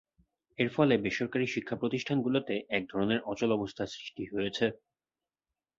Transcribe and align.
এর 0.59 0.69
ফলে 0.75 0.93
বেসরকারি 0.97 1.45
শিক্ষাপ্রতিষ্ঠানগুলোতে 1.47 2.55
একধরনের 2.77 3.19
অচলাবস্থার 3.23 3.93
সৃষ্টি 3.95 4.23
হয়েছে। 4.31 4.65